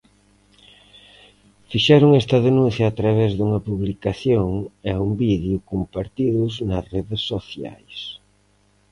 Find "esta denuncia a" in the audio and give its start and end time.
2.21-2.95